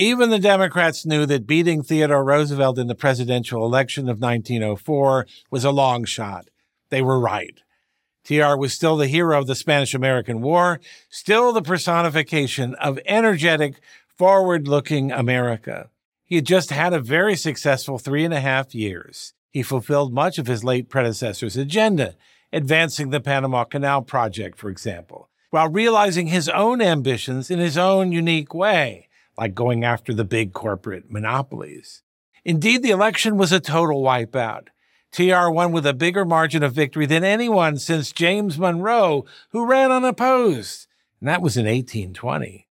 Even 0.00 0.30
the 0.30 0.38
Democrats 0.38 1.04
knew 1.04 1.26
that 1.26 1.44
beating 1.44 1.82
Theodore 1.82 2.22
Roosevelt 2.22 2.78
in 2.78 2.86
the 2.86 2.94
presidential 2.94 3.64
election 3.64 4.04
of 4.08 4.20
1904 4.20 5.26
was 5.50 5.64
a 5.64 5.72
long 5.72 6.04
shot. 6.04 6.50
They 6.88 7.02
were 7.02 7.18
right. 7.18 7.60
TR 8.22 8.56
was 8.56 8.72
still 8.72 8.96
the 8.96 9.08
hero 9.08 9.36
of 9.40 9.48
the 9.48 9.56
Spanish 9.56 9.94
American 9.94 10.40
War, 10.40 10.78
still 11.10 11.52
the 11.52 11.62
personification 11.62 12.76
of 12.76 13.00
energetic, 13.06 13.80
forward 14.06 14.68
looking 14.68 15.10
America. 15.10 15.90
He 16.24 16.36
had 16.36 16.46
just 16.46 16.70
had 16.70 16.92
a 16.92 17.00
very 17.00 17.34
successful 17.34 17.98
three 17.98 18.24
and 18.24 18.32
a 18.32 18.40
half 18.40 18.76
years. 18.76 19.34
He 19.50 19.64
fulfilled 19.64 20.12
much 20.12 20.38
of 20.38 20.46
his 20.46 20.62
late 20.62 20.88
predecessor's 20.88 21.56
agenda, 21.56 22.14
advancing 22.52 23.10
the 23.10 23.20
Panama 23.20 23.64
Canal 23.64 24.02
Project, 24.02 24.58
for 24.58 24.70
example, 24.70 25.28
while 25.50 25.68
realizing 25.68 26.28
his 26.28 26.48
own 26.48 26.80
ambitions 26.80 27.50
in 27.50 27.58
his 27.58 27.76
own 27.76 28.12
unique 28.12 28.54
way, 28.54 29.07
like 29.38 29.54
going 29.54 29.84
after 29.84 30.12
the 30.12 30.24
big 30.24 30.52
corporate 30.52 31.10
monopolies. 31.10 32.02
Indeed, 32.44 32.82
the 32.82 32.90
election 32.90 33.36
was 33.36 33.52
a 33.52 33.60
total 33.60 34.02
wipeout. 34.02 34.68
TR 35.12 35.48
won 35.48 35.72
with 35.72 35.86
a 35.86 35.94
bigger 35.94 36.24
margin 36.24 36.62
of 36.62 36.72
victory 36.72 37.06
than 37.06 37.24
anyone 37.24 37.78
since 37.78 38.12
James 38.12 38.58
Monroe, 38.58 39.24
who 39.50 39.64
ran 39.64 39.92
unopposed. 39.92 40.86
And 41.20 41.28
that 41.28 41.40
was 41.40 41.56
in 41.56 41.66
1820. 41.66 42.68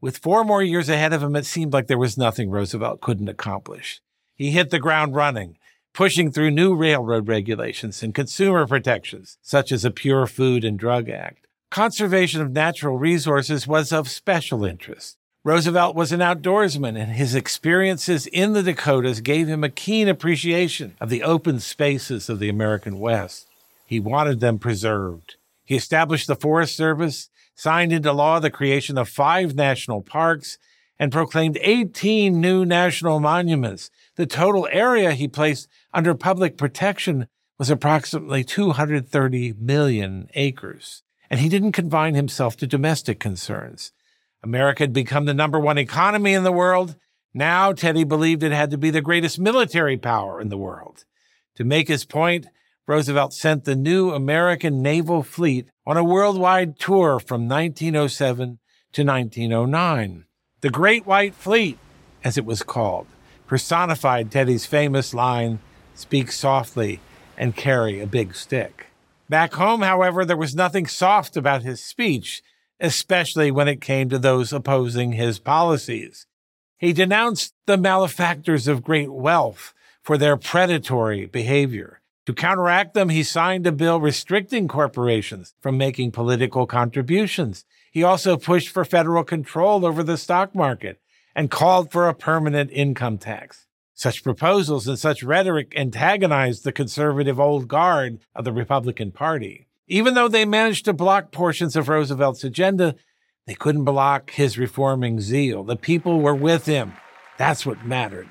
With 0.00 0.18
four 0.18 0.44
more 0.44 0.62
years 0.62 0.88
ahead 0.88 1.12
of 1.12 1.22
him, 1.22 1.36
it 1.36 1.46
seemed 1.46 1.72
like 1.72 1.86
there 1.86 1.96
was 1.96 2.18
nothing 2.18 2.50
Roosevelt 2.50 3.00
couldn't 3.00 3.28
accomplish. 3.28 4.00
He 4.34 4.50
hit 4.50 4.70
the 4.70 4.78
ground 4.78 5.14
running, 5.14 5.58
pushing 5.92 6.32
through 6.32 6.50
new 6.50 6.74
railroad 6.74 7.28
regulations 7.28 8.02
and 8.02 8.14
consumer 8.14 8.66
protections, 8.66 9.38
such 9.42 9.70
as 9.70 9.84
a 9.84 9.90
Pure 9.90 10.26
Food 10.28 10.64
and 10.64 10.78
Drug 10.78 11.08
Act. 11.08 11.46
Conservation 11.70 12.40
of 12.40 12.50
natural 12.50 12.98
resources 12.98 13.66
was 13.66 13.92
of 13.92 14.08
special 14.08 14.64
interest. 14.64 15.18
Roosevelt 15.42 15.96
was 15.96 16.12
an 16.12 16.20
outdoorsman, 16.20 17.00
and 17.00 17.12
his 17.12 17.34
experiences 17.34 18.26
in 18.26 18.52
the 18.52 18.62
Dakotas 18.62 19.22
gave 19.22 19.48
him 19.48 19.64
a 19.64 19.70
keen 19.70 20.06
appreciation 20.06 20.94
of 21.00 21.08
the 21.08 21.22
open 21.22 21.60
spaces 21.60 22.28
of 22.28 22.40
the 22.40 22.50
American 22.50 22.98
West. 22.98 23.46
He 23.86 24.00
wanted 24.00 24.40
them 24.40 24.58
preserved. 24.58 25.36
He 25.64 25.76
established 25.76 26.26
the 26.26 26.36
Forest 26.36 26.76
Service, 26.76 27.30
signed 27.54 27.90
into 27.90 28.12
law 28.12 28.38
the 28.38 28.50
creation 28.50 28.98
of 28.98 29.08
five 29.08 29.54
national 29.54 30.02
parks, 30.02 30.58
and 30.98 31.10
proclaimed 31.10 31.56
18 31.62 32.38
new 32.38 32.66
national 32.66 33.18
monuments. 33.18 33.90
The 34.16 34.26
total 34.26 34.68
area 34.70 35.12
he 35.12 35.26
placed 35.26 35.68
under 35.94 36.14
public 36.14 36.58
protection 36.58 37.28
was 37.58 37.70
approximately 37.70 38.44
230 38.44 39.54
million 39.58 40.28
acres. 40.34 41.02
And 41.30 41.40
he 41.40 41.48
didn't 41.48 41.72
confine 41.72 42.14
himself 42.14 42.58
to 42.58 42.66
domestic 42.66 43.18
concerns. 43.18 43.92
America 44.42 44.82
had 44.82 44.92
become 44.92 45.26
the 45.26 45.34
number 45.34 45.58
one 45.58 45.78
economy 45.78 46.32
in 46.32 46.44
the 46.44 46.52
world. 46.52 46.96
Now, 47.34 47.72
Teddy 47.72 48.04
believed 48.04 48.42
it 48.42 48.52
had 48.52 48.70
to 48.70 48.78
be 48.78 48.90
the 48.90 49.00
greatest 49.00 49.38
military 49.38 49.96
power 49.96 50.40
in 50.40 50.48
the 50.48 50.56
world. 50.56 51.04
To 51.56 51.64
make 51.64 51.88
his 51.88 52.04
point, 52.04 52.46
Roosevelt 52.86 53.32
sent 53.32 53.64
the 53.64 53.76
new 53.76 54.10
American 54.10 54.82
naval 54.82 55.22
fleet 55.22 55.68
on 55.86 55.96
a 55.96 56.04
worldwide 56.04 56.78
tour 56.78 57.20
from 57.20 57.46
1907 57.46 58.58
to 58.92 59.04
1909. 59.04 60.24
The 60.60 60.70
Great 60.70 61.06
White 61.06 61.34
Fleet, 61.34 61.78
as 62.24 62.36
it 62.36 62.44
was 62.44 62.62
called, 62.62 63.06
personified 63.46 64.30
Teddy's 64.30 64.66
famous 64.66 65.14
line, 65.14 65.60
speak 65.94 66.32
softly 66.32 67.00
and 67.36 67.54
carry 67.54 68.00
a 68.00 68.06
big 68.06 68.34
stick. 68.34 68.86
Back 69.28 69.54
home, 69.54 69.82
however, 69.82 70.24
there 70.24 70.36
was 70.36 70.54
nothing 70.54 70.86
soft 70.86 71.36
about 71.36 71.62
his 71.62 71.82
speech 71.82 72.42
especially 72.80 73.50
when 73.50 73.68
it 73.68 73.80
came 73.80 74.08
to 74.08 74.18
those 74.18 74.52
opposing 74.52 75.12
his 75.12 75.38
policies. 75.38 76.26
He 76.78 76.92
denounced 76.92 77.52
the 77.66 77.76
malefactors 77.76 78.66
of 78.66 78.82
great 78.82 79.12
wealth 79.12 79.74
for 80.02 80.16
their 80.16 80.36
predatory 80.36 81.26
behavior. 81.26 82.00
To 82.26 82.32
counteract 82.32 82.94
them, 82.94 83.08
he 83.08 83.22
signed 83.22 83.66
a 83.66 83.72
bill 83.72 84.00
restricting 84.00 84.68
corporations 84.68 85.54
from 85.60 85.76
making 85.76 86.12
political 86.12 86.66
contributions. 86.66 87.64
He 87.90 88.02
also 88.02 88.36
pushed 88.36 88.68
for 88.68 88.84
federal 88.84 89.24
control 89.24 89.84
over 89.84 90.02
the 90.02 90.16
stock 90.16 90.54
market 90.54 91.00
and 91.34 91.50
called 91.50 91.90
for 91.90 92.08
a 92.08 92.14
permanent 92.14 92.70
income 92.72 93.18
tax. 93.18 93.66
Such 93.94 94.24
proposals 94.24 94.88
and 94.88 94.98
such 94.98 95.22
rhetoric 95.22 95.74
antagonized 95.76 96.64
the 96.64 96.72
conservative 96.72 97.38
old 97.38 97.68
guard 97.68 98.20
of 98.34 98.44
the 98.44 98.52
Republican 98.52 99.12
Party. 99.12 99.66
Even 99.92 100.14
though 100.14 100.28
they 100.28 100.44
managed 100.44 100.84
to 100.84 100.92
block 100.92 101.32
portions 101.32 101.74
of 101.74 101.88
Roosevelt's 101.88 102.44
agenda, 102.44 102.94
they 103.48 103.54
couldn't 103.54 103.82
block 103.82 104.30
his 104.30 104.56
reforming 104.56 105.20
zeal. 105.20 105.64
The 105.64 105.74
people 105.74 106.20
were 106.20 106.34
with 106.34 106.66
him. 106.66 106.92
That's 107.38 107.66
what 107.66 107.84
mattered. 107.84 108.28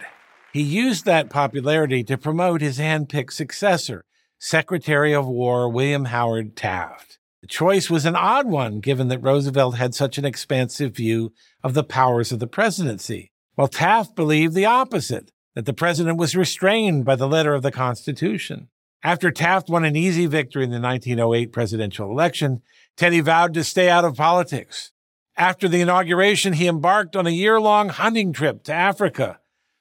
He 0.54 0.62
used 0.62 1.04
that 1.04 1.30
popularity 1.30 2.02
to 2.06 2.18
promote 2.18 2.62
his 2.62 2.80
handpicked 2.80 3.34
successor, 3.34 4.06
Secretary 4.40 5.14
of 5.14 5.28
War 5.28 5.68
William 5.68 6.06
Howard 6.06 6.56
Taft. 6.56 7.20
The 7.42 7.48
choice 7.48 7.90
was 7.90 8.06
an 8.06 8.16
odd 8.16 8.48
one, 8.48 8.80
given 8.80 9.10
that 9.10 9.22
Roosevelt 9.22 9.76
had 9.76 9.94
such 9.94 10.18
an 10.18 10.24
expansive 10.24 10.96
view 10.96 11.34
of 11.62 11.74
the 11.74 11.84
powers 11.84 12.32
of 12.32 12.40
the 12.40 12.48
presidency, 12.48 13.34
while 13.56 13.68
Taft 13.68 14.16
believed 14.16 14.54
the 14.54 14.66
opposite, 14.66 15.32
that 15.56 15.66
the 15.66 15.74
president 15.74 16.18
was 16.18 16.38
restrained 16.38 17.04
by 17.04 17.18
the 17.18 17.28
letter 17.28 17.54
of 17.54 17.64
the 17.64 17.72
Constitution. 17.72 18.70
After 19.04 19.32
Taft 19.32 19.70
won 19.70 19.86
an 19.86 19.96
easy 19.96 20.26
victory 20.26 20.64
in 20.64 20.72
the 20.72 20.80
1908 20.80 21.54
presidential 21.54 22.12
election, 22.12 22.62
Teddy 22.98 23.22
vowed 23.22 23.54
to 23.54 23.64
stay 23.64 23.90
out 23.90 24.04
of 24.04 24.18
politics. 24.18 24.92
After 25.38 25.70
the 25.70 25.80
inauguration, 25.80 26.54
he 26.54 26.68
embarked 26.68 27.16
on 27.16 27.26
a 27.26 27.32
year 27.32 27.62
long 27.62 27.88
hunting 27.88 28.34
trip 28.34 28.64
to 28.66 28.74
Africa, 28.74 29.40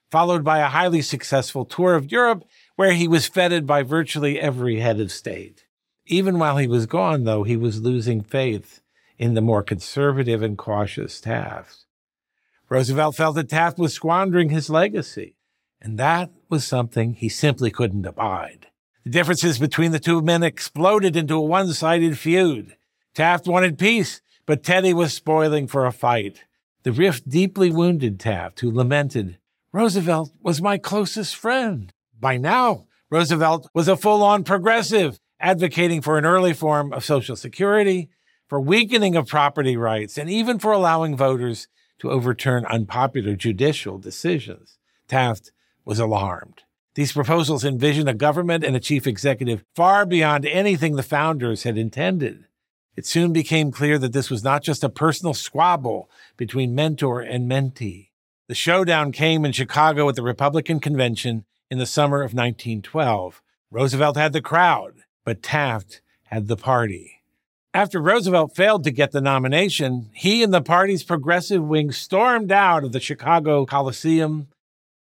followed 0.09 0.45
by 0.45 0.61
a 0.61 0.69
highly 0.69 1.03
successful 1.03 1.65
tour 1.65 1.97
of 1.97 2.13
Europe 2.13 2.45
where 2.77 2.93
he 2.93 3.09
was 3.09 3.27
feted 3.27 3.67
by 3.67 3.83
virtually 3.83 4.39
every 4.39 4.79
head 4.79 5.01
of 5.01 5.11
state. 5.11 5.65
Even 6.07 6.39
while 6.39 6.59
he 6.59 6.69
was 6.69 6.87
gone, 6.87 7.25
though, 7.25 7.43
he 7.43 7.57
was 7.57 7.83
losing 7.83 8.23
faith 8.23 8.81
in 9.19 9.35
the 9.35 9.41
more 9.41 9.65
conservative 9.65 10.43
and 10.43 10.57
cautious 10.57 11.21
Taft. 11.21 11.87
Roosevelt 12.69 13.17
felt 13.17 13.35
that 13.35 13.49
Taft 13.49 13.79
was 13.79 13.93
squandering 13.93 14.51
his 14.51 14.71
legacy, 14.71 15.35
and 15.81 15.99
that 15.99 16.31
was 16.49 16.65
something 16.65 17.15
he 17.15 17.29
simply 17.29 17.73
couldn't 17.73 18.07
abide. 18.07 18.68
The 19.09 19.13
differences 19.13 19.59
between 19.59 19.93
the 19.93 19.99
two 19.99 20.21
men 20.21 20.43
exploded 20.43 21.17
into 21.17 21.37
a 21.37 21.41
one 21.41 21.73
sided 21.73 22.19
feud. 22.19 22.77
Taft 23.15 23.47
wanted 23.47 23.79
peace, 23.79 24.21
but 24.45 24.63
Teddy 24.63 24.93
was 24.93 25.15
spoiling 25.15 25.67
for 25.67 25.87
a 25.87 25.93
fight. 25.93 26.45
The 26.83 26.93
rift 26.93 27.27
deeply 27.27 27.71
wounded 27.71 28.21
Taft, 28.21 28.61
who 28.61 28.71
lamented, 28.71 29.39
Roosevelt 29.73 30.33
was 30.43 30.61
my 30.61 30.77
closest 30.77 31.37
friend. 31.37 31.91
By 32.21 32.37
now, 32.37 32.87
Roosevelt 33.09 33.71
was 33.73 33.89
a 33.89 33.97
full 33.97 34.23
on 34.23 34.45
progressive, 34.45 35.19
advocating 35.41 36.03
for 36.03 36.19
an 36.19 36.27
early 36.27 36.53
form 36.53 36.93
of 36.93 37.03
Social 37.03 37.35
Security, 37.35 38.11
for 38.47 38.61
weakening 38.61 39.17
of 39.17 39.27
property 39.27 39.79
rights, 39.79 40.19
and 40.19 40.29
even 40.29 40.59
for 40.59 40.71
allowing 40.71 41.17
voters 41.17 41.67
to 42.01 42.11
overturn 42.11 42.67
unpopular 42.67 43.37
judicial 43.37 43.97
decisions. 43.97 44.77
Taft 45.09 45.51
was 45.87 45.99
alarmed. 45.99 46.65
These 46.99 47.13
proposals 47.13 47.65
envision 47.65 48.09
a 48.09 48.13
government 48.13 48.65
and 48.65 48.75
a 48.75 48.81
chief 48.81 49.07
executive 49.07 49.65
far 49.77 50.05
beyond 50.05 50.45
anything 50.45 50.97
the 50.97 51.05
founders 51.05 51.63
had 51.63 51.79
intended. 51.79 52.47
It 52.97 53.07
soon 53.07 53.33
became 53.33 53.71
clear 53.71 54.01
that 54.01 54.13
this 54.13 54.31
was 54.31 54.43
not 54.43 54.65
just 54.65 54.83
a 54.83 54.89
personal 54.89 55.33
squabble 55.33 56.11
between 56.37 56.75
mentor 56.75 57.21
and 57.21 57.49
mentee. 57.49 58.09
The 58.49 58.57
showdown 58.57 59.13
came 59.13 59.45
in 59.45 59.53
Chicago 59.53 60.09
at 60.09 60.17
the 60.17 60.25
Republican 60.25 60.81
convention 60.81 61.45
in 61.71 61.79
the 61.79 61.87
summer 61.87 62.17
of 62.17 62.35
1912. 62.35 63.43
Roosevelt 63.71 64.17
had 64.17 64.33
the 64.33 64.43
crowd, 64.43 64.95
but 65.25 65.41
Taft 65.41 66.01
had 66.25 66.49
the 66.49 66.57
party. 66.57 67.23
After 67.73 68.03
Roosevelt 68.03 68.57
failed 68.57 68.83
to 68.83 68.91
get 68.91 69.13
the 69.13 69.21
nomination, 69.21 70.11
he 70.15 70.43
and 70.43 70.53
the 70.53 70.61
party's 70.61 71.05
progressive 71.05 71.63
wing 71.63 71.93
stormed 71.93 72.51
out 72.51 72.83
of 72.83 72.91
the 72.91 72.99
Chicago 72.99 73.67
Coliseum 73.67 74.49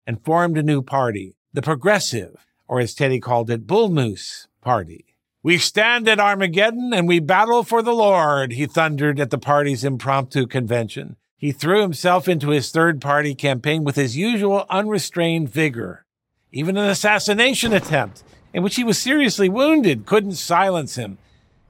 and 0.09 0.25
formed 0.25 0.59
a 0.59 0.63
new 0.65 0.83
party, 0.83 1.37
the 1.55 1.63
Progressive, 1.63 2.45
or 2.67 2.81
as 2.81 2.95
Teddy 2.95 3.21
called 3.21 3.49
it, 3.49 3.67
Bull 3.67 3.89
Moose 3.89 4.49
Party. 4.61 5.15
We 5.43 5.57
stand 5.59 6.09
at 6.09 6.19
Armageddon 6.19 6.93
and 6.93 7.07
we 7.07 7.21
battle 7.21 7.63
for 7.63 7.81
the 7.81 7.95
Lord, 7.95 8.53
he 8.53 8.67
thundered 8.67 9.21
at 9.21 9.31
the 9.31 9.39
party's 9.39 9.85
impromptu 9.85 10.49
convention. 10.49 11.17
He 11.37 11.53
threw 11.53 11.83
himself 11.83 12.29
into 12.29 12.49
his 12.49 12.71
third 12.71 13.01
party 13.01 13.37
campaign 13.37 13.85
with 13.85 13.95
his 13.95 14.17
usual 14.17 14.67
unrestrained 14.69 15.49
vigor. 15.49 16.05
Even 16.51 16.77
an 16.77 16.89
assassination 16.89 17.73
attempt, 17.73 18.25
in 18.53 18.63
which 18.63 18.77
he 18.77 18.85
was 18.85 18.99
seriously 18.99 19.49
wounded, 19.49 20.07
couldn't 20.07 20.33
silence 20.33 20.97
him. 20.97 21.19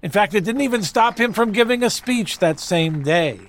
In 0.03 0.11
fact, 0.11 0.35
it 0.35 0.45
didn't 0.45 0.61
even 0.63 0.83
stop 0.83 1.19
him 1.19 1.33
from 1.33 1.53
giving 1.53 1.83
a 1.83 1.91
speech 1.91 2.39
that 2.39 2.61
same 2.61 3.03
day. 3.03 3.41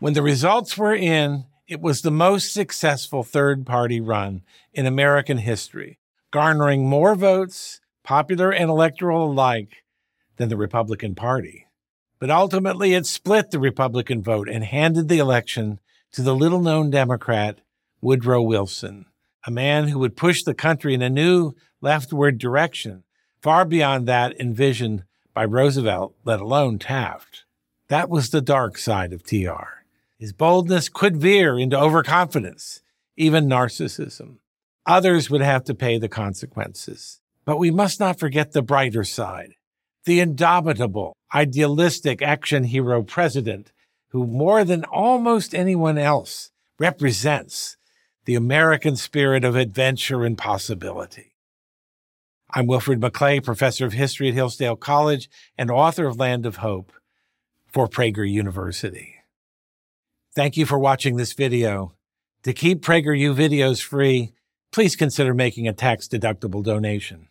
When 0.00 0.14
the 0.14 0.22
results 0.22 0.76
were 0.76 0.94
in, 0.94 1.44
it 1.68 1.80
was 1.80 2.02
the 2.02 2.10
most 2.10 2.52
successful 2.52 3.22
third 3.22 3.66
party 3.66 4.00
run 4.00 4.42
in 4.72 4.86
American 4.86 5.38
history, 5.38 5.98
garnering 6.30 6.88
more 6.88 7.14
votes, 7.14 7.80
popular 8.04 8.52
and 8.52 8.70
electoral 8.70 9.32
alike, 9.32 9.82
than 10.36 10.48
the 10.48 10.56
Republican 10.56 11.14
Party. 11.14 11.66
But 12.18 12.30
ultimately, 12.30 12.94
it 12.94 13.06
split 13.06 13.50
the 13.50 13.58
Republican 13.58 14.22
vote 14.22 14.48
and 14.48 14.64
handed 14.64 15.08
the 15.08 15.18
election 15.18 15.80
to 16.12 16.22
the 16.22 16.34
little 16.34 16.60
known 16.60 16.90
Democrat, 16.90 17.58
Woodrow 18.00 18.42
Wilson, 18.42 19.06
a 19.44 19.50
man 19.50 19.88
who 19.88 19.98
would 19.98 20.16
push 20.16 20.42
the 20.42 20.54
country 20.54 20.94
in 20.94 21.02
a 21.02 21.10
new 21.10 21.54
leftward 21.80 22.38
direction, 22.38 23.02
far 23.42 23.64
beyond 23.64 24.06
that 24.06 24.38
envisioned 24.40 25.04
by 25.34 25.44
Roosevelt, 25.44 26.14
let 26.24 26.40
alone 26.40 26.78
Taft. 26.78 27.44
That 27.88 28.08
was 28.08 28.30
the 28.30 28.40
dark 28.40 28.78
side 28.78 29.12
of 29.12 29.22
TR. 29.22 29.75
His 30.18 30.32
boldness 30.32 30.88
could 30.88 31.16
veer 31.16 31.58
into 31.58 31.78
overconfidence, 31.78 32.80
even 33.16 33.46
narcissism. 33.46 34.38
Others 34.86 35.30
would 35.30 35.42
have 35.42 35.64
to 35.64 35.74
pay 35.74 35.98
the 35.98 36.08
consequences. 36.08 37.20
But 37.44 37.58
we 37.58 37.70
must 37.70 38.00
not 38.00 38.18
forget 38.18 38.52
the 38.52 38.62
brighter 38.62 39.04
side, 39.04 39.54
the 40.04 40.20
indomitable, 40.20 41.14
idealistic 41.34 42.22
action 42.22 42.64
hero 42.64 43.02
president 43.02 43.72
who 44.08 44.26
more 44.26 44.64
than 44.64 44.84
almost 44.84 45.54
anyone 45.54 45.98
else 45.98 46.50
represents 46.78 47.76
the 48.24 48.34
American 48.34 48.96
spirit 48.96 49.44
of 49.44 49.54
adventure 49.54 50.24
and 50.24 50.38
possibility. 50.38 51.34
I'm 52.50 52.66
Wilfred 52.66 53.00
McClay, 53.00 53.44
professor 53.44 53.84
of 53.84 53.92
history 53.92 54.28
at 54.28 54.34
Hillsdale 54.34 54.76
College 54.76 55.28
and 55.58 55.70
author 55.70 56.06
of 56.06 56.18
Land 56.18 56.46
of 56.46 56.56
Hope 56.56 56.92
for 57.66 57.86
Prager 57.86 58.28
University. 58.28 59.15
Thank 60.36 60.58
you 60.58 60.66
for 60.66 60.78
watching 60.78 61.16
this 61.16 61.32
video. 61.32 61.94
To 62.42 62.52
keep 62.52 62.82
PragerU 62.82 63.34
videos 63.34 63.82
free, 63.82 64.34
please 64.70 64.94
consider 64.94 65.32
making 65.32 65.66
a 65.66 65.72
tax-deductible 65.72 66.62
donation. 66.62 67.28